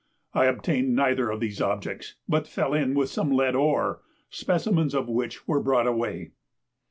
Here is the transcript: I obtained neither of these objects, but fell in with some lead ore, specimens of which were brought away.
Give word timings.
I 0.33 0.45
obtained 0.45 0.95
neither 0.95 1.29
of 1.29 1.41
these 1.41 1.61
objects, 1.61 2.15
but 2.27 2.47
fell 2.47 2.73
in 2.73 2.95
with 2.95 3.09
some 3.11 3.29
lead 3.31 3.53
ore, 3.53 4.01
specimens 4.31 4.95
of 4.95 5.07
which 5.07 5.47
were 5.47 5.61
brought 5.61 5.85
away. 5.85 6.31